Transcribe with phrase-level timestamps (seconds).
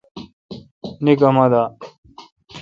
[1.03, 1.63] نیکھ اُما دا۔